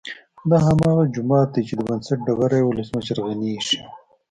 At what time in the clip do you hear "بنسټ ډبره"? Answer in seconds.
1.89-2.55